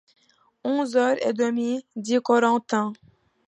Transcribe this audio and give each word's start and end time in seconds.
Onze 0.63 0.97
heures 0.97 1.23
et 1.27 1.31
demie! 1.33 1.85
dit 1.95 2.17
Corentin. 2.23 2.91